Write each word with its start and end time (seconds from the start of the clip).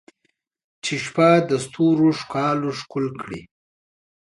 چې 0.83 0.93
شپه 1.05 1.29
د 1.49 1.51
ستورو 1.65 2.07
ښکالو 2.19 2.69
ښکل 2.79 3.05
کړي 3.21 3.41